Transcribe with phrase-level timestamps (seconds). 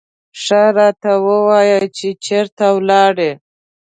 [0.41, 3.31] ښه راته ووایه چې چېرې ولاړې.